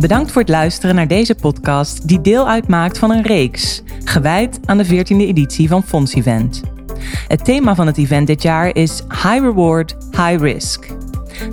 [0.00, 4.78] Bedankt voor het luisteren naar deze podcast die deel uitmaakt van een reeks, gewijd aan
[4.78, 6.62] de 14e editie van Fonds Event.
[7.28, 10.86] Het thema van het event dit jaar is High Reward, High Risk.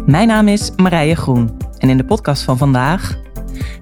[0.05, 3.23] Mijn naam is Marije Groen en in de podcast van vandaag...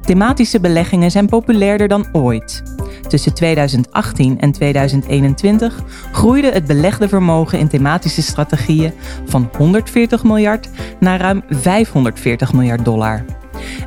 [0.01, 2.63] Thematische beleggingen zijn populairder dan ooit.
[3.07, 8.93] Tussen 2018 en 2021 groeide het belegde vermogen in thematische strategieën
[9.25, 10.69] van 140 miljard
[10.99, 13.25] naar ruim 540 miljard dollar.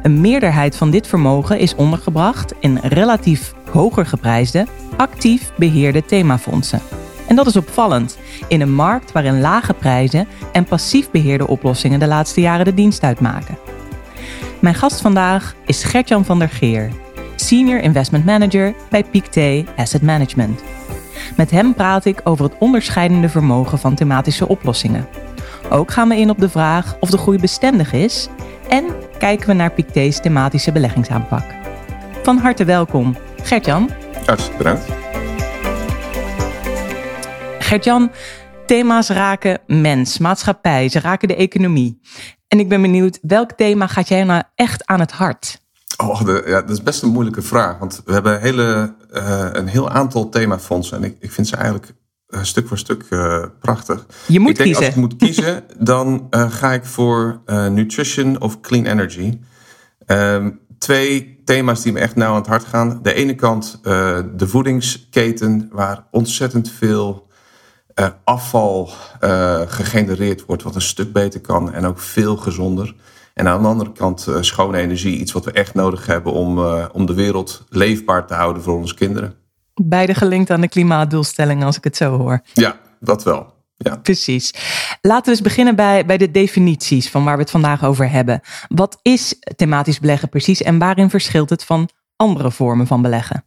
[0.03, 4.67] Een meerderheid van dit vermogen is ondergebracht in relatief hoger geprijsde,
[4.97, 6.81] actief beheerde themafondsen.
[7.27, 8.19] En dat is opvallend
[8.49, 13.03] in een markt waarin lage prijzen en passief beheerde oplossingen de laatste jaren de dienst
[13.03, 13.59] uitmaken.
[14.61, 16.91] Mijn gast vandaag is Gertjan van der Geer,
[17.37, 20.63] Senior Investment Manager bij Pictet Asset Management.
[21.37, 25.09] Met hem praat ik over het onderscheidende vermogen van thematische oplossingen.
[25.71, 28.29] Ook gaan we in op de vraag of de groei bestendig is
[28.69, 28.85] en
[29.19, 31.45] kijken we naar Pictet's thematische beleggingsaanpak.
[32.23, 33.91] Van harte welkom, Gertjan.
[34.25, 34.85] Hartstikke bedankt.
[37.59, 38.11] Gertjan,
[38.67, 42.01] thema's raken mens, maatschappij, ze raken de economie.
[42.49, 45.65] En ik ben benieuwd, welk thema gaat jij nou echt aan het hart?
[45.97, 47.79] Oh, de, ja, dat is best een moeilijke vraag.
[47.79, 50.97] Want we hebben hele, uh, een heel aantal themafondsen.
[50.97, 51.95] En ik, ik vind ze eigenlijk
[52.45, 54.07] stuk voor stuk uh, prachtig.
[54.27, 54.85] Je moet ik denk, kiezen.
[54.85, 59.39] Als ik moet kiezen, dan ga ik voor nutrition of clean energy.
[60.07, 62.99] Ehm, twee thema's die me echt nauw aan het hart gaan.
[63.03, 63.81] De ene kant
[64.37, 67.29] de voedingsketen, waar ontzettend veel
[68.25, 68.91] afval
[69.67, 72.95] gegenereerd wordt, wat een stuk beter kan en ook veel gezonder.
[73.35, 76.59] En aan de andere kant schone energie, iets wat we echt nodig hebben om,
[76.93, 79.46] om de wereld leefbaar te houden voor onze kinderen.
[79.83, 82.41] Beide gelinkt aan de klimaatdoelstellingen, als ik het zo hoor.
[82.53, 83.55] Ja, dat wel.
[83.77, 83.97] Ja.
[83.97, 84.55] Precies.
[85.01, 88.41] Laten we eens beginnen bij, bij de definities van waar we het vandaag over hebben.
[88.69, 93.45] Wat is thematisch beleggen precies en waarin verschilt het van andere vormen van beleggen?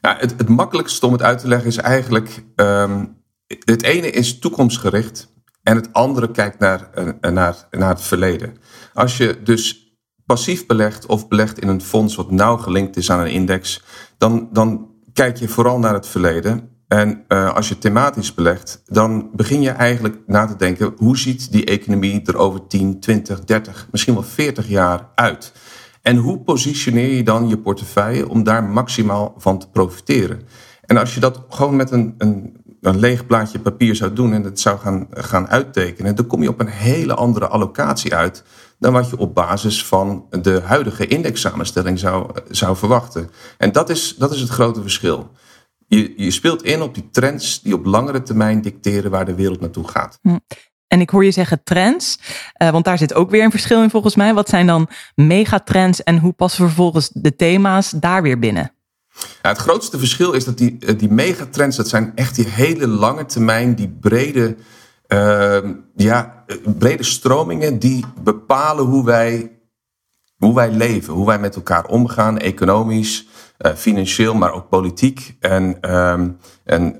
[0.00, 5.32] Het, het makkelijkste om het uit te leggen is eigenlijk um, het ene is toekomstgericht
[5.62, 8.56] en het andere kijkt naar, eh, naar, naar het verleden.
[8.94, 9.94] Als je dus
[10.26, 13.82] passief belegt of belegt in een fonds wat nauw gelinkt is aan een index,
[14.18, 16.70] dan, dan kijk je vooral naar het verleden.
[16.88, 21.52] En uh, als je thematisch belegt, dan begin je eigenlijk na te denken: hoe ziet
[21.52, 25.52] die economie er over 10, 20, 30, misschien wel 40 jaar uit?
[26.02, 30.40] En hoe positioneer je dan je portefeuille om daar maximaal van te profiteren?
[30.80, 32.56] En als je dat gewoon met een, een
[32.86, 36.48] een leeg plaatje papier zou doen en het zou gaan, gaan uittekenen, dan kom je
[36.48, 38.44] op een hele andere allocatie uit
[38.78, 43.30] dan wat je op basis van de huidige indexsamenstelling zou, zou verwachten.
[43.58, 45.30] En dat is, dat is het grote verschil.
[45.86, 49.60] Je, je speelt in op die trends die op langere termijn dicteren waar de wereld
[49.60, 50.18] naartoe gaat.
[50.22, 50.38] Hm.
[50.86, 52.18] En ik hoor je zeggen trends,
[52.62, 54.34] uh, want daar zit ook weer een verschil in volgens mij.
[54.34, 58.75] Wat zijn dan megatrends en hoe passen vervolgens de thema's daar weer binnen?
[59.42, 62.88] Ja, het grootste verschil is dat die, eh, die megatrends, dat zijn echt die hele
[62.88, 64.56] lange termijn, die brede,
[65.08, 65.58] uh,
[65.96, 66.44] ja,
[66.78, 69.58] brede stromingen die bepalen hoe wij,
[70.36, 73.26] hoe wij leven, hoe wij met elkaar omgaan, economisch,
[73.58, 75.36] uh, financieel, maar ook politiek.
[75.40, 76.20] En, uh,
[76.64, 76.98] en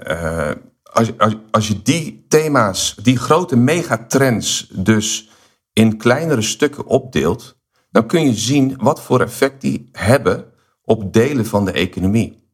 [0.83, 1.13] als,
[1.51, 5.31] als je die thema's, die grote megatrends dus
[5.73, 7.57] in kleinere stukken opdeelt,
[7.91, 10.45] dan kun je zien wat voor effect die hebben
[10.87, 12.45] op delen van de economie.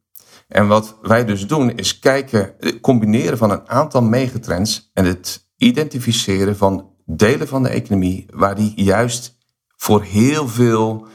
[0.47, 6.57] En wat wij dus doen is kijken, combineren van een aantal megatrends en het identificeren
[6.57, 9.37] van delen van de economie waar die juist
[9.75, 11.07] voor heel veel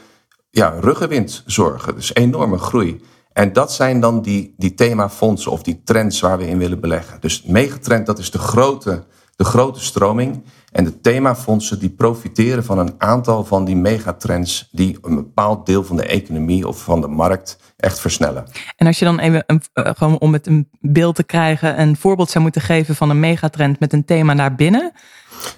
[0.49, 1.95] ja, ruggenwind zorgen.
[1.95, 3.01] Dus enorme groei.
[3.33, 7.21] En dat zijn dan die, die themafondsen of die trends waar we in willen beleggen.
[7.21, 9.05] Dus megatrend, dat is de grote,
[9.39, 10.43] de grote stroming.
[10.71, 15.83] En de themafondsen die profiteren van een aantal van die megatrends die een bepaald deel
[15.83, 18.45] van de economie of van de markt echt versnellen.
[18.75, 21.97] En als je dan even, een, uh, gewoon om het een beeld te krijgen, een
[21.97, 24.91] voorbeeld zou moeten geven van een megatrend met een thema naar binnen?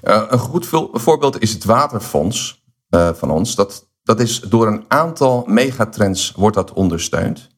[0.03, 3.55] Uh, een goed voorbeeld is het waterfonds uh, van ons.
[3.55, 7.49] Dat, dat is door een aantal megatrends wordt dat ondersteund.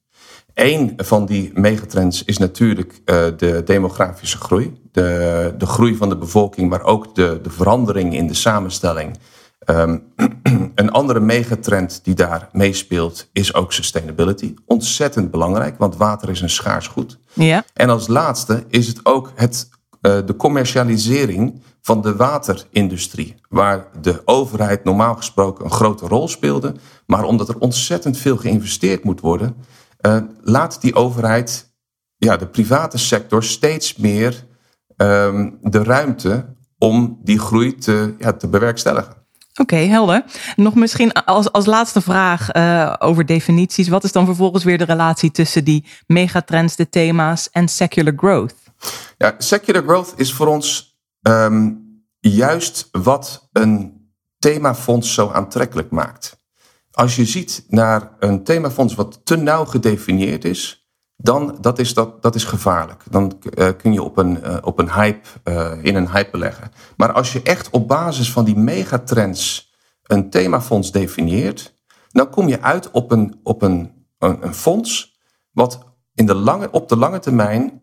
[0.54, 4.82] Eén van die megatrends is natuurlijk uh, de demografische groei.
[4.94, 9.18] De, de groei van de bevolking, maar ook de, de verandering in de samenstelling.
[9.70, 10.04] Um,
[10.76, 14.54] een andere megatrend die daar meespeelt is ook sustainability.
[14.66, 17.20] Ontzettend belangrijk, want water is een schaars goed.
[17.34, 17.64] Ja.
[17.74, 19.70] En als laatste is het ook het,
[20.02, 23.36] uh, de commercialisering van de waterindustrie.
[23.50, 26.76] Waar de overheid normaal gesproken een grote rol speelde.
[27.06, 29.56] Maar omdat er ontzettend veel geïnvesteerd moet worden
[30.06, 31.74] uh, laat die overheid,
[32.18, 34.46] ja, de private sector, steeds meer
[35.04, 39.22] um, de ruimte om die groei te, ja, te bewerkstelligen.
[39.62, 40.24] Oké, helder.
[40.56, 43.88] Nog misschien als, als laatste vraag uh, over definities.
[43.88, 48.56] Wat is dan vervolgens weer de relatie tussen die megatrends, de thema's en secular growth?
[49.18, 51.82] Ja, secular growth is voor ons um,
[52.20, 54.02] juist wat een
[54.40, 56.42] themafonds zo aantrekkelijk maakt.
[56.92, 60.83] Als je ziet naar een themafonds wat te nauw gedefinieerd is,
[61.24, 63.04] dan dat is, dat, dat is gevaarlijk.
[63.10, 66.72] Dan uh, kun je op een, uh, op een hype, uh, in een hype beleggen.
[66.98, 69.74] Maar als je echt op basis van die megatrends
[70.04, 71.76] een themafonds definieert,
[72.10, 75.20] dan kom je uit op een, op een, een, een fonds
[75.52, 75.80] wat
[76.14, 77.82] in de lange, op de lange termijn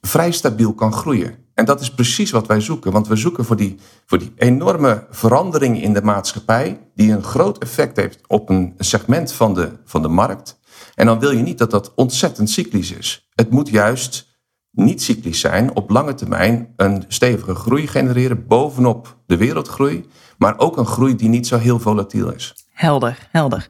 [0.00, 1.46] vrij stabiel kan groeien.
[1.54, 2.92] En dat is precies wat wij zoeken.
[2.92, 7.58] Want we zoeken voor die, voor die enorme verandering in de maatschappij, die een groot
[7.58, 10.57] effect heeft op een segment van de, van de markt.
[10.98, 13.28] En dan wil je niet dat dat ontzettend cyclisch is.
[13.34, 14.38] Het moet juist
[14.70, 20.06] niet cyclisch zijn, op lange termijn een stevige groei genereren bovenop de wereldgroei,
[20.38, 22.54] maar ook een groei die niet zo heel volatiel is.
[22.72, 23.68] Helder, helder.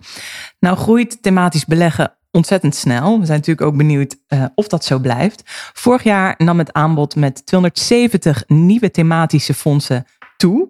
[0.58, 3.18] Nou groeit thematisch beleggen ontzettend snel.
[3.18, 5.42] We zijn natuurlijk ook benieuwd uh, of dat zo blijft.
[5.72, 10.68] Vorig jaar nam het aanbod met 270 nieuwe thematische fondsen toe.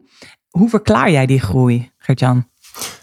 [0.49, 2.49] Hoe verklaar jij die groei, Gertjan?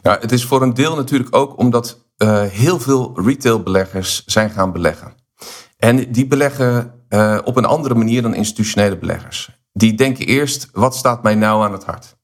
[0.02, 4.72] Ja, het is voor een deel natuurlijk ook omdat uh, heel veel retailbeleggers zijn gaan
[4.72, 5.14] beleggen.
[5.78, 9.50] En die beleggen uh, op een andere manier dan institutionele beleggers.
[9.74, 12.16] Die denken eerst, wat staat mij nou aan het hart?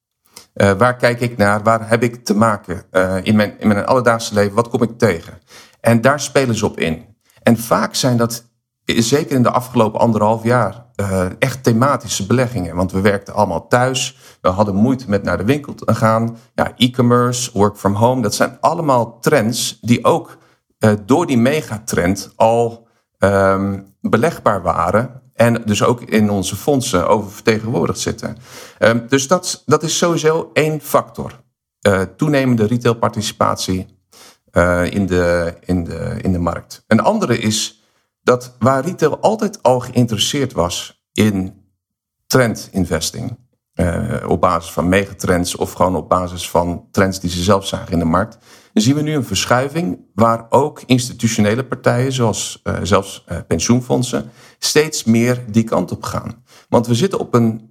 [0.53, 1.63] Uh, waar kijk ik naar?
[1.63, 2.83] Waar heb ik te maken
[3.23, 4.55] in, mijn, in mijn alledaagse leven?
[4.55, 5.41] Wat kom ik tegen?
[5.81, 7.05] En daar spelen ze op in.
[7.43, 8.49] En vaak zijn dat,
[8.85, 12.75] zeker in de afgelopen anderhalf jaar, uh, echt thematische beleggingen.
[12.75, 14.17] Want we werkten allemaal thuis.
[14.41, 16.37] We hadden moeite met naar de winkel te gaan.
[16.55, 18.21] Ja, e-commerce, work from home.
[18.21, 20.37] Dat zijn allemaal trends die ook
[20.79, 22.87] uh, door die megatrend al
[23.19, 25.21] um, belegbaar waren.
[25.33, 28.37] En dus ook in onze fondsen oververtegenwoordigd zitten.
[28.79, 31.39] Um, dus dat, dat is sowieso één factor.
[31.87, 33.99] Uh, toenemende retailparticipatie
[34.83, 36.83] in, de, in, de, in de markt.
[36.87, 37.80] Een andere is
[38.23, 41.53] dat waar retail altijd al geïnteresseerd was in
[42.27, 43.37] trend investing,
[43.75, 47.91] uh, op basis van megatrends of gewoon op basis van trends die ze zelf zagen
[47.91, 48.37] in de markt,
[48.73, 55.43] zien we nu een verschuiving waar ook institutionele partijen, zoals uh, zelfs pensioenfondsen, steeds meer
[55.51, 56.43] die kant op gaan.
[56.69, 57.69] Want we zitten op een,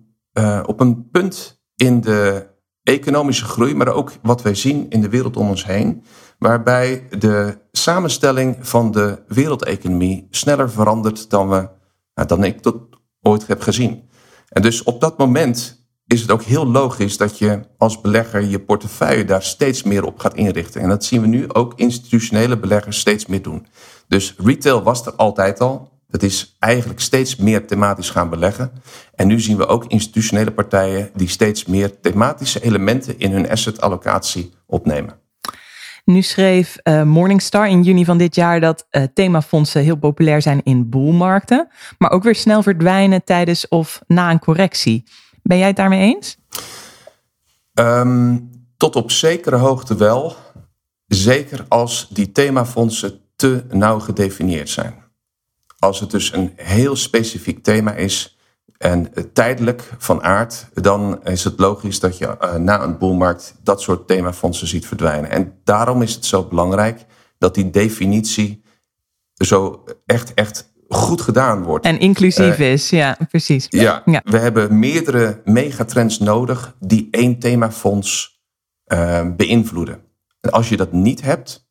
[0.67, 2.50] op een punt in de
[2.90, 6.04] economische groei, maar ook wat wij zien in de wereld om ons heen,
[6.38, 11.69] waarbij de samenstelling van de wereldeconomie sneller verandert dan, we,
[12.14, 12.76] nou, dan ik tot
[13.20, 14.08] ooit heb gezien.
[14.48, 18.60] En dus op dat moment is het ook heel logisch dat je als belegger je
[18.60, 20.81] portefeuille daar steeds meer op gaat inrichten.
[20.81, 23.66] En dat zien we nu ook institutionele beleggers steeds meer doen.
[24.08, 26.00] Dus retail was er altijd al.
[26.11, 28.73] Het is eigenlijk steeds meer thematisch gaan beleggen.
[29.15, 34.53] En nu zien we ook institutionele partijen die steeds meer thematische elementen in hun assetallocatie
[34.67, 35.19] opnemen.
[36.05, 40.61] Nu schreef uh, Morningstar in juni van dit jaar dat uh, themafondsen heel populair zijn
[40.65, 41.69] in boelmarkten,
[41.99, 45.05] maar ook weer snel verdwijnen tijdens of na een correctie.
[45.43, 46.39] Ben jij het daarmee eens?
[47.75, 50.37] Um, tot op zekere hoogte wel.
[51.07, 54.95] Zeker als die themafondsen te nauw gedefinieerd zijn.
[55.81, 58.38] Als het dus een heel specifiek thema is
[58.78, 63.81] en tijdelijk van aard, dan is het logisch dat je uh, na een boelmarkt dat
[63.81, 65.31] soort themafondsen ziet verdwijnen.
[65.31, 67.04] En daarom is het zo belangrijk
[67.38, 68.62] dat die definitie
[69.35, 71.85] zo echt, echt goed gedaan wordt.
[71.85, 73.66] En inclusief uh, is, ja, precies.
[73.69, 78.40] Ja, ja, we hebben meerdere megatrends nodig die één themafonds
[78.87, 80.02] uh, beïnvloeden.
[80.40, 81.70] En als je dat niet hebt,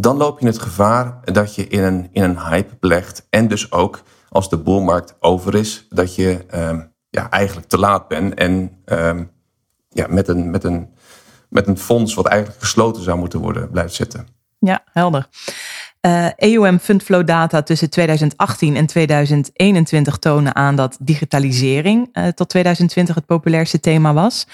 [0.00, 3.26] dan loop je het gevaar dat je in een, in een hype belegt.
[3.30, 8.08] En dus ook als de boelmarkt over is, dat je um, ja, eigenlijk te laat
[8.08, 8.34] bent.
[8.34, 9.30] En um,
[9.88, 10.94] ja, met, een, met, een,
[11.48, 14.26] met een fonds wat eigenlijk gesloten zou moeten worden, blijft zitten.
[14.58, 15.28] Ja, helder.
[16.00, 22.48] Uh, eh, EUM Fundflow data tussen 2018 en 2021 tonen aan dat digitalisering uh, tot
[22.48, 24.46] 2020 het populairste thema was.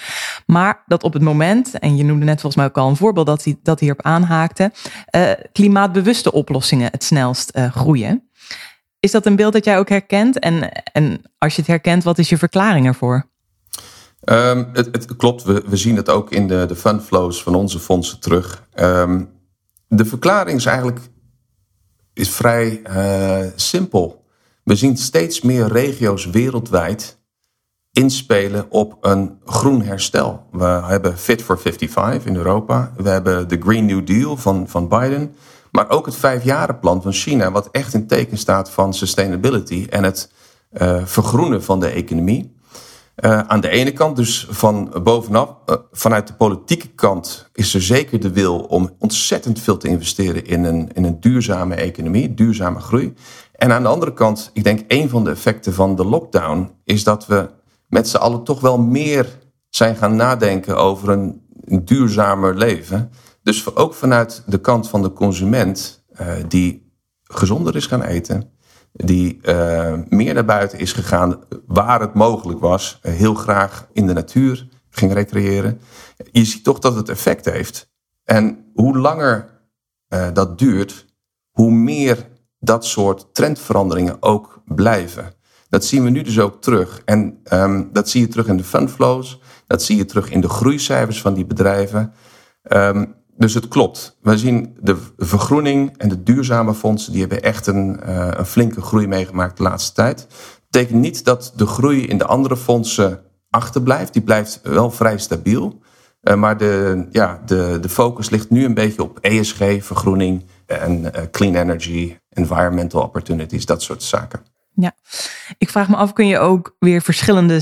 [0.45, 3.25] Maar dat op het moment, en je noemde net volgens mij ook al een voorbeeld
[3.25, 4.71] dat, hij, dat hierop aanhaakte,
[5.15, 8.29] uh, klimaatbewuste oplossingen het snelst groeien.
[8.99, 10.39] Is dat een beeld dat jij ook herkent?
[10.39, 13.29] En, en als je het herkent, wat is je verklaring ervoor?
[14.23, 17.79] Um, het, het, klopt, we, we zien het ook in de, de fundflows van onze
[17.79, 18.63] fondsen terug.
[18.75, 19.29] Um,
[19.87, 20.99] de verklaring is eigenlijk
[22.15, 24.23] is vrij uh, simpel.
[24.63, 27.17] We zien steeds meer regio's wereldwijd
[27.91, 30.47] inspelen op een groen herstel.
[30.51, 32.91] We hebben Fit for 55 in Europa.
[32.97, 35.35] We hebben de Green New Deal van, van Biden.
[35.71, 40.31] Maar ook het vijfjarenplan van China, wat echt in teken staat van sustainability en het
[40.71, 42.55] uh, vergroenen van de economie.
[43.23, 47.81] Uh, aan de ene kant, dus van bovenaf, uh, vanuit de politieke kant, is er
[47.81, 52.79] zeker de wil om ontzettend veel te investeren in een, in een duurzame economie, duurzame
[52.79, 53.13] groei.
[53.51, 57.03] En aan de andere kant, ik denk een van de effecten van de lockdown is
[57.03, 57.49] dat we
[57.87, 61.43] met z'n allen toch wel meer zijn gaan nadenken over een,
[61.83, 63.11] duurzamer leven.
[63.43, 66.91] Dus ook vanuit de kant van de consument, uh, die
[67.23, 68.49] gezonder is gaan eten,
[68.95, 74.07] die uh, meer naar buiten is gegaan waar het mogelijk was, uh, heel graag in
[74.07, 75.79] de natuur ging recreëren.
[76.31, 77.91] Je ziet toch dat het effect heeft.
[78.23, 79.49] En hoe langer
[80.09, 81.05] uh, dat duurt,
[81.51, 82.27] hoe meer
[82.59, 85.33] dat soort trendveranderingen ook blijven.
[85.69, 87.01] Dat zien we nu dus ook terug.
[87.05, 90.49] En um, dat zie je terug in de fundflows, dat zie je terug in de
[90.49, 92.13] groeicijfers van die bedrijven.
[92.63, 94.17] Um, dus het klopt.
[94.21, 98.81] We zien de vergroening en de duurzame fondsen, die hebben echt een, uh, een flinke
[98.81, 100.17] groei meegemaakt de laatste tijd.
[100.17, 100.27] Dat
[100.69, 104.13] betekent niet dat de groei in de andere fondsen achterblijft.
[104.13, 105.81] Die blijft wel vrij stabiel.
[106.23, 111.01] Uh, maar de, ja, de, de focus ligt nu een beetje op ESG, vergroening en
[111.01, 114.39] uh, clean energy, environmental opportunities, dat soort zaken.
[114.73, 114.95] Ja,
[115.57, 117.61] ik vraag me af, kun je ook weer verschillende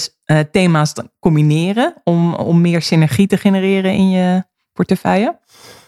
[0.52, 5.40] thema's combineren om, om meer synergie te genereren in je portefeuille?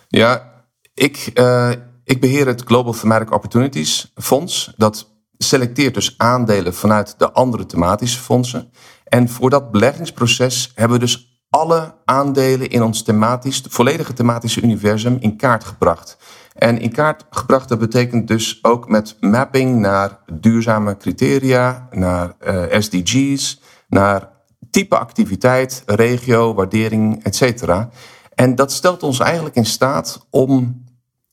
[0.08, 0.52] Ja,
[0.94, 1.72] ik, uh,
[2.04, 4.74] ik beheer het Global Thematic Opportunities Fonds.
[4.78, 8.72] Dat selecteert dus aandelen vanuit de andere thematische fondsen.
[9.04, 15.18] En voor dat beleggingsproces hebben we dus alle aandelen in ons thematisch, volledige thematische universum
[15.20, 16.18] in kaart gebracht.
[16.54, 22.64] En in kaart gebracht, dat betekent dus ook met mapping naar duurzame criteria, naar uh,
[22.80, 24.30] SDG's, naar
[24.72, 27.90] type activiteit, regio, waardering, et cetera.
[28.36, 30.84] En dat stelt ons eigenlijk in staat om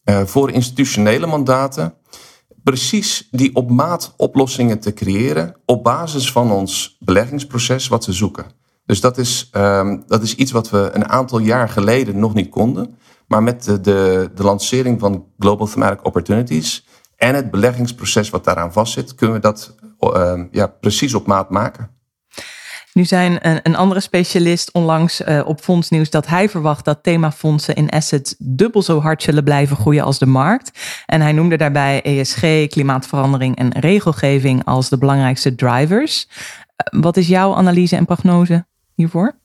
[0.04, 1.94] uh, voor institutionele mandaten
[2.62, 8.46] precies die op maat oplossingen te creëren op basis van ons beleggingsproces wat we zoeken.
[8.86, 12.48] Dus dat is, um, dat is iets wat we een aantal jaar geleden nog niet
[12.48, 12.96] konden.
[13.26, 18.72] Maar met de, de, de lancering van Global Thematic Opportunities en het beleggingsproces wat daaraan
[18.72, 21.90] vastzit, kunnen we dat uh, ja, precies op maat maken.
[22.92, 27.74] Nu zijn een, een andere specialist onlangs uh, op Fondsnieuws dat hij verwacht dat themafondsen
[27.74, 30.78] in assets dubbel zo hard zullen blijven groeien als de markt.
[31.06, 36.28] En hij noemde daarbij ESG, klimaatverandering en regelgeving als de belangrijkste drivers.
[36.28, 39.36] Uh, wat is jouw analyse en prognose hiervoor?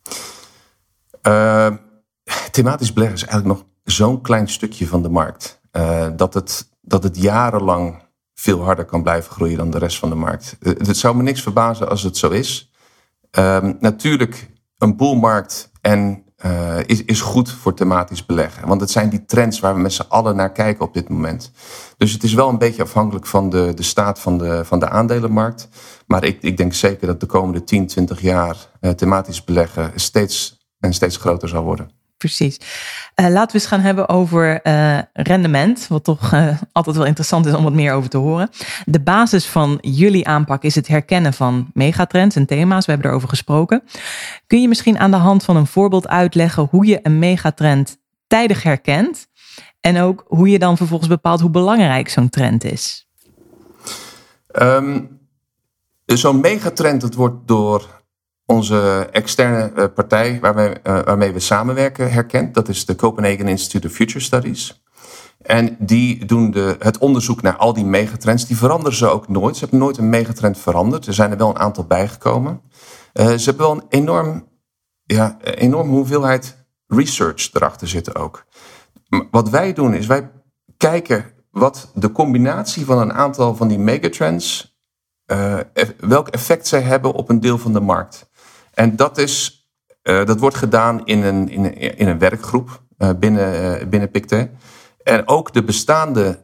[1.27, 1.67] Uh,
[2.51, 5.59] thematisch beleggen is eigenlijk nog zo'n klein stukje van de markt.
[6.15, 10.15] dat, het, dat het jarenlang veel harder kan blijven groeien dan de rest van de
[10.15, 10.57] markt.
[10.59, 12.71] Het zou me niks verbazen als het zo is.
[13.31, 18.67] Um, natuurlijk, een boelmarkt en, uh, is, is goed voor thematisch beleggen.
[18.67, 21.51] Want het zijn die trends waar we met z'n allen naar kijken op dit moment.
[21.97, 24.89] Dus het is wel een beetje afhankelijk van de, de staat van de, van de
[24.89, 25.69] aandelenmarkt.
[26.07, 30.65] Maar ik, ik denk zeker dat de komende 10, 20 jaar uh, thematisch beleggen steeds
[30.79, 32.57] en steeds groter zal worden precies.
[33.15, 37.45] Uh, laten we eens gaan hebben over uh, rendement, wat toch uh, altijd wel interessant
[37.45, 38.49] is om wat meer over te horen.
[38.85, 42.85] De basis van jullie aanpak is het herkennen van megatrends en thema's.
[42.85, 43.83] We hebben erover gesproken.
[44.47, 47.97] Kun je misschien aan de hand van een voorbeeld uitleggen hoe je een megatrend
[48.27, 49.27] tijdig herkent
[49.79, 53.07] en ook hoe je dan vervolgens bepaalt hoe belangrijk zo'n trend is?
[54.61, 55.19] Um,
[56.05, 57.96] zo'n megatrend wordt door
[58.47, 62.53] onze externe uh, partij waarmee, uh, waarmee we samenwerken herkent.
[62.53, 64.83] Dat is de Copenhagen Institute of Future Studies.
[65.41, 68.45] En die doen de, het onderzoek naar al die megatrends.
[68.45, 69.55] Die veranderen ze ook nooit.
[69.55, 71.07] Ze hebben nooit een megatrend veranderd.
[71.07, 72.61] Er zijn er wel een aantal bijgekomen.
[73.13, 74.47] Uh, ze hebben wel een enorm,
[75.03, 78.45] ja, enorme hoeveelheid research erachter zitten ook.
[79.31, 80.31] Wat wij doen is wij
[80.77, 84.77] kijken wat de combinatie van een aantal van die megatrends,
[85.31, 85.59] uh,
[85.99, 88.29] welk effect zij hebben op een deel van de markt.
[88.77, 89.67] En dat, is,
[90.03, 94.11] uh, dat wordt gedaan in een, in een, in een werkgroep uh, binnen, uh, binnen
[94.11, 94.49] PICTE.
[95.03, 96.43] En ook de bestaande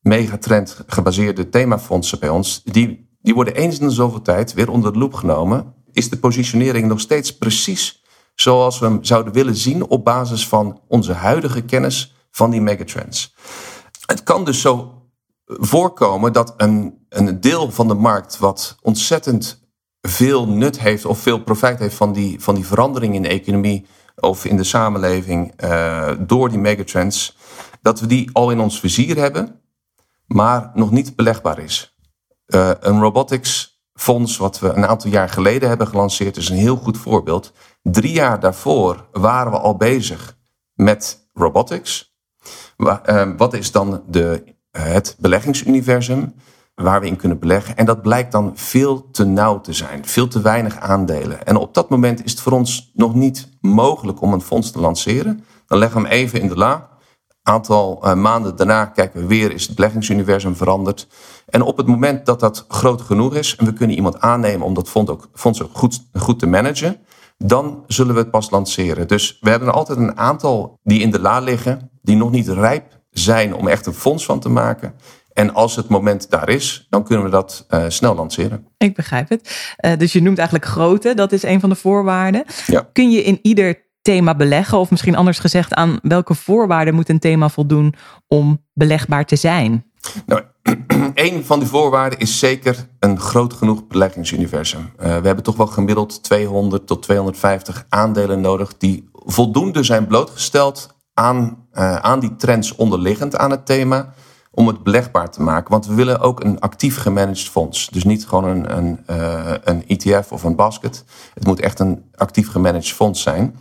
[0.00, 4.92] megatrend gebaseerde themafondsen bij ons, die, die worden eens in de zoveel tijd weer onder
[4.92, 5.74] de loep genomen.
[5.92, 8.02] Is de positionering nog steeds precies
[8.34, 13.34] zoals we hem zouden willen zien op basis van onze huidige kennis van die megatrends?
[14.06, 15.02] Het kan dus zo
[15.46, 19.63] voorkomen dat een, een deel van de markt wat ontzettend
[20.08, 23.86] veel nut heeft of veel profijt heeft van die, van die verandering in de economie
[24.16, 27.36] of in de samenleving uh, door die megatrends,
[27.82, 29.60] dat we die al in ons vizier hebben,
[30.26, 31.96] maar nog niet belegbaar is.
[32.46, 36.76] Uh, een robotics fonds wat we een aantal jaar geleden hebben gelanceerd is een heel
[36.76, 37.52] goed voorbeeld.
[37.82, 40.36] Drie jaar daarvoor waren we al bezig
[40.74, 42.16] met robotics.
[42.76, 46.34] Uh, wat is dan de, het beleggingsuniversum?
[46.74, 47.76] Waar we in kunnen beleggen.
[47.76, 51.46] En dat blijkt dan veel te nauw te zijn, veel te weinig aandelen.
[51.46, 54.80] En op dat moment is het voor ons nog niet mogelijk om een fonds te
[54.80, 55.44] lanceren.
[55.66, 56.92] Dan leggen we hem even in de la.
[57.42, 61.08] Aantal uh, maanden daarna kijken we weer, is het beleggingsuniversum veranderd.
[61.46, 64.74] En op het moment dat dat groot genoeg is en we kunnen iemand aannemen om
[64.74, 66.98] dat fonds ook, fonds ook goed, goed te managen,
[67.38, 69.08] dan zullen we het pas lanceren.
[69.08, 73.02] Dus we hebben altijd een aantal die in de la liggen, die nog niet rijp
[73.10, 74.94] zijn om echt een fonds van te maken.
[75.34, 78.66] En als het moment daar is, dan kunnen we dat uh, snel lanceren.
[78.78, 79.74] Ik begrijp het.
[79.80, 82.44] Uh, dus je noemt eigenlijk grootte, dat is een van de voorwaarden.
[82.66, 82.88] Ja.
[82.92, 87.18] Kun je in ieder thema beleggen, of misschien anders gezegd, aan welke voorwaarden moet een
[87.18, 87.94] thema voldoen
[88.26, 89.84] om belegbaar te zijn?
[90.26, 90.42] Nou,
[91.14, 94.80] een van die voorwaarden is zeker een groot genoeg beleggingsuniversum.
[94.80, 100.96] Uh, we hebben toch wel gemiddeld 200 tot 250 aandelen nodig die voldoende zijn blootgesteld
[101.14, 104.14] aan, uh, aan die trends onderliggend aan het thema
[104.54, 105.70] om het belegbaar te maken.
[105.70, 107.88] Want we willen ook een actief gemanaged fonds.
[107.88, 111.04] Dus niet gewoon een, een, uh, een ETF of een basket.
[111.34, 113.56] Het moet echt een actief gemanaged fonds zijn.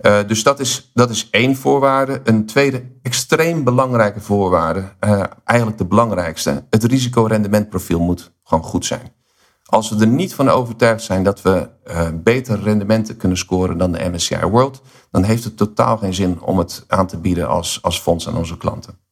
[0.00, 2.20] Uh, dus dat is, dat is één voorwaarde.
[2.24, 6.64] Een tweede extreem belangrijke voorwaarde, uh, eigenlijk de belangrijkste.
[6.70, 9.12] Het risicorendementprofiel moet gewoon goed zijn.
[9.64, 13.92] Als we er niet van overtuigd zijn dat we uh, betere rendementen kunnen scoren dan
[13.92, 17.78] de MSCI World, dan heeft het totaal geen zin om het aan te bieden als,
[17.82, 19.03] als fonds aan onze klanten.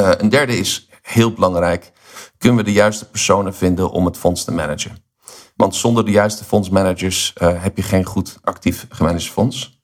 [0.00, 1.92] Uh, een derde is heel belangrijk.
[2.38, 5.04] Kunnen we de juiste personen vinden om het fonds te managen?
[5.56, 9.80] Want zonder de juiste fondsmanagers uh, heb je geen goed actief gemanaged fonds.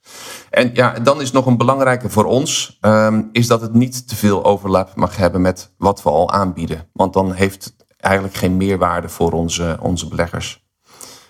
[0.50, 4.16] En ja, dan is nog een belangrijke voor ons, um, is dat het niet te
[4.16, 6.88] veel overlap mag hebben met wat we al aanbieden.
[6.92, 10.66] Want dan heeft het eigenlijk geen meerwaarde voor onze, onze beleggers.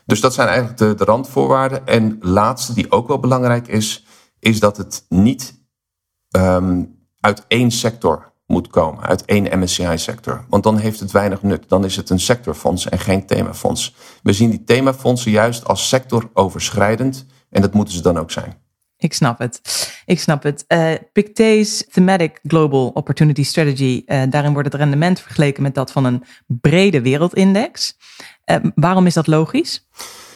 [0.06, 1.86] Dus dat zijn eigenlijk de, de randvoorwaarden.
[1.86, 4.06] En laatste, die ook wel belangrijk is,
[4.38, 5.60] is dat het niet
[6.36, 10.44] um, uit één sector moet komen, uit één MSCI-sector.
[10.48, 11.64] Want dan heeft het weinig nut.
[11.68, 13.94] Dan is het een sectorfonds en geen themafonds.
[14.22, 18.60] We zien die themafondsen juist als sectoroverschrijdend en dat moeten ze dan ook zijn.
[18.96, 19.60] Ik snap het.
[20.06, 20.64] Ik snap het.
[20.68, 26.04] Uh, Pictet's Thematic Global Opportunity Strategy, uh, daarin wordt het rendement vergeleken met dat van
[26.04, 27.96] een brede wereldindex.
[28.46, 29.88] Uh, waarom is dat logisch?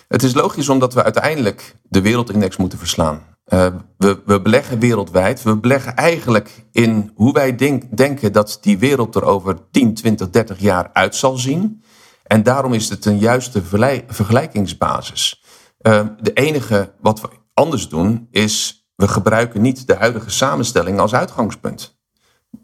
[0.08, 3.35] Het is logisch omdat we uiteindelijk de wereldindex moeten verslaan.
[3.52, 3.66] Uh,
[3.98, 5.42] we, we, beleggen wereldwijd.
[5.42, 10.30] We beleggen eigenlijk in hoe wij denk, denken dat die wereld er over 10, 20,
[10.30, 11.82] 30 jaar uit zal zien.
[12.22, 13.62] En daarom is het een juiste
[14.06, 15.42] vergelijkingsbasis.
[15.82, 21.14] Uh, de enige wat we anders doen is, we gebruiken niet de huidige samenstelling als
[21.14, 21.98] uitgangspunt.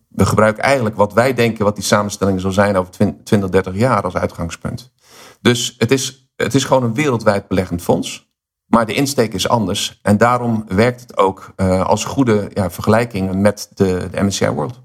[0.09, 2.93] We gebruiken eigenlijk wat wij denken wat die samenstelling zal zijn over
[3.25, 4.93] 20, 30 jaar als uitgangspunt.
[5.41, 8.32] Dus het is, het is gewoon een wereldwijd beleggend fonds.
[8.73, 9.99] Maar de insteek is anders.
[10.03, 14.81] En daarom werkt het ook uh, als goede ja, vergelijking met de, de, MSCI World.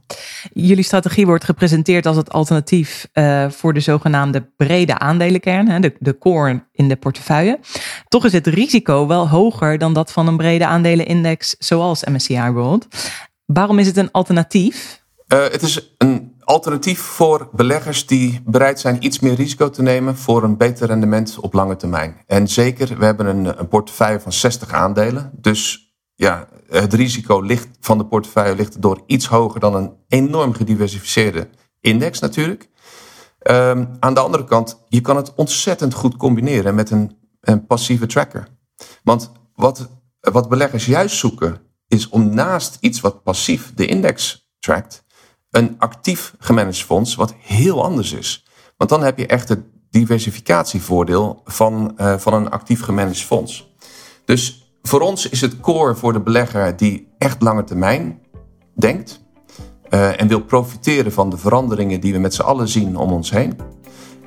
[0.53, 5.95] Jullie strategie wordt gepresenteerd als het alternatief uh, voor de zogenaamde brede aandelenkern, hè, de,
[5.99, 7.59] de core in de portefeuille.
[8.07, 12.87] Toch is het risico wel hoger dan dat van een brede aandelenindex zoals MSCI World.
[13.45, 15.03] Waarom is het een alternatief?
[15.27, 20.17] Uh, het is een alternatief voor beleggers die bereid zijn iets meer risico te nemen
[20.17, 22.15] voor een beter rendement op lange termijn.
[22.25, 25.31] En zeker, we hebben een, portefeuille van 60 aandelen.
[25.33, 30.53] Dus ja, het risico ligt van de portefeuille ligt door iets hoger dan een enorm
[30.53, 31.49] gediversificeerde
[31.81, 32.69] index natuurlijk.
[33.51, 38.05] Um, aan de andere kant, je kan het ontzettend goed combineren met een, een passieve
[38.05, 38.47] tracker.
[39.03, 45.05] Want wat, wat beleggers juist zoeken, is om naast iets wat passief de index trackt,
[45.57, 48.45] een actief gemanaged fonds, wat heel anders is.
[48.77, 53.75] Want dan heb je echt het diversificatievoordeel van, uh, van een actief gemanaged fonds.
[54.25, 58.19] Dus voor ons is het core voor de belegger die echt lange termijn
[58.75, 59.25] denkt
[59.89, 63.31] uh, en wil profiteren van de veranderingen die we met z'n allen zien om ons
[63.31, 63.59] heen.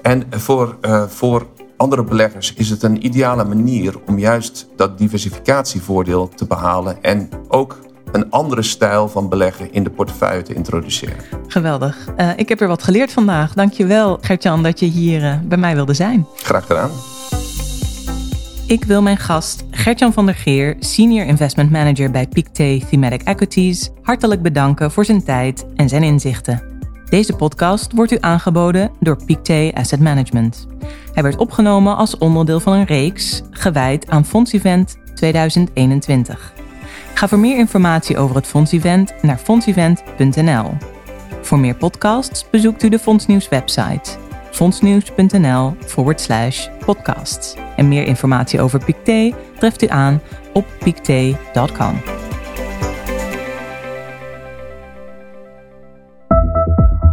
[0.02, 6.28] En voor, uh, voor andere beleggers is het een ideale manier om juist dat diversificatievoordeel
[6.28, 7.78] te behalen en ook
[8.12, 11.16] een andere stijl van beleggen in de portefeuille te introduceren.
[11.46, 11.96] Geweldig.
[12.18, 13.55] Uh, ik heb weer wat geleerd vandaag.
[13.55, 16.27] Dankjewel Gertjan dat je hier uh, bij mij wilde zijn.
[16.35, 16.90] Graag gedaan.
[18.66, 23.90] Ik wil mijn gast Gertjan van der Geer, Senior Investment Manager bij Pictet Thematic Equities,
[24.03, 26.62] hartelijk bedanken voor zijn tijd en zijn inzichten.
[27.09, 30.66] Deze podcast wordt u aangeboden door Pictet Asset Management.
[31.12, 36.53] Hij werd opgenomen als onderdeel van een reeks gewijd aan Fonds Event 2021.
[37.20, 40.70] Ga voor meer informatie over het Fondsevent naar fondsevent.nl.
[41.42, 44.11] Voor meer podcasts bezoekt u de Fondsnieuws website
[44.50, 45.76] fondsnieuws.nl
[46.85, 47.54] podcasts.
[47.76, 50.20] En meer informatie over Pictet treft u aan
[50.52, 52.00] op pictet.com.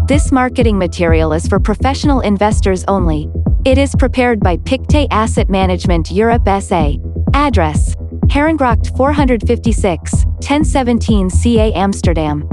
[0.06, 3.28] This marketing material is for professional investors only.
[3.62, 6.92] It is prepared by Pictet Asset Management Europe SA.
[7.32, 7.96] Address
[8.30, 12.48] Herengracht 456, 1017 CA Amsterdam.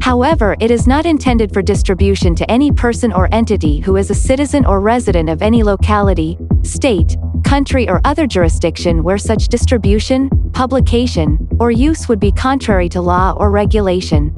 [0.00, 4.14] However, it is not intended for distribution to any person or entity who is a
[4.14, 11.46] citizen or resident of any locality, state, country, or other jurisdiction where such distribution, publication,
[11.60, 14.34] or use would be contrary to law or regulation.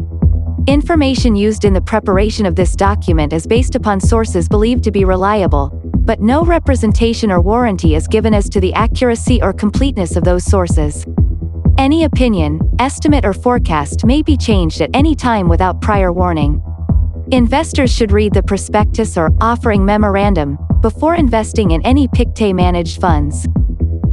[0.67, 5.05] Information used in the preparation of this document is based upon sources believed to be
[5.05, 5.71] reliable,
[6.05, 10.45] but no representation or warranty is given as to the accuracy or completeness of those
[10.45, 11.07] sources.
[11.79, 16.62] Any opinion, estimate, or forecast may be changed at any time without prior warning.
[17.33, 23.49] Investors should read the prospectus or offering memorandum before investing in any Pictet managed funds.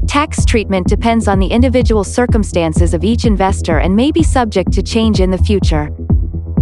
[0.08, 4.82] Tax treatment depends on the individual circumstances of each investor and may be subject to
[4.82, 5.90] change in the future.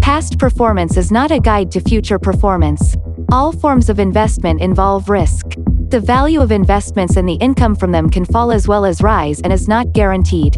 [0.02, 2.96] Past performance is not a guide to future performance.
[3.32, 5.46] All forms of investment involve risk.
[5.90, 9.40] The value of investments and the income from them can fall as well as rise
[9.42, 10.58] and is not guaranteed.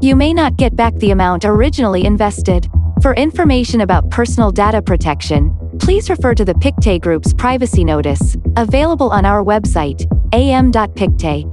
[0.00, 2.68] You may not get back the amount originally invested.
[3.02, 9.10] For information about personal data protection, please refer to the Pictet Group's privacy notice, available
[9.10, 11.44] on our website, am.pictet.